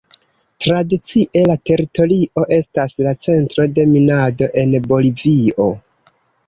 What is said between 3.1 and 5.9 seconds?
centro de minado en Bolivio.